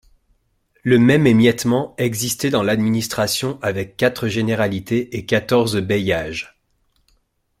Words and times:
Le 0.81 0.97
même 0.97 1.27
émiettement 1.27 1.93
existait 1.99 2.49
dans 2.49 2.63
l’administration 2.63 3.59
avec 3.61 3.97
quatre 3.97 4.27
généralités 4.29 5.15
et 5.15 5.27
quatorze 5.27 5.77
bailliages. 5.79 6.57